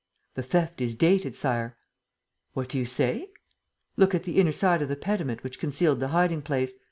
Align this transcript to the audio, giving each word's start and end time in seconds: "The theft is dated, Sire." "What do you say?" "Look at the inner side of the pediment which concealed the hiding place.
"The 0.33 0.41
theft 0.41 0.81
is 0.81 0.95
dated, 0.95 1.37
Sire." 1.37 1.77
"What 2.53 2.69
do 2.69 2.79
you 2.79 2.87
say?" 2.87 3.29
"Look 3.97 4.15
at 4.15 4.23
the 4.23 4.37
inner 4.39 4.51
side 4.51 4.81
of 4.81 4.89
the 4.89 4.95
pediment 4.95 5.43
which 5.43 5.59
concealed 5.59 5.99
the 5.99 6.07
hiding 6.07 6.41
place. 6.41 6.73